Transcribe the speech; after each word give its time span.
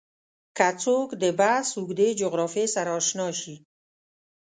که 0.57 0.67
څوک 0.83 1.07
د 1.21 1.23
بحث 1.39 1.67
اوږدې 1.77 2.09
جغرافیې 2.21 2.65
سره 2.75 2.91
اشنا 2.99 3.27
شي 3.39 3.55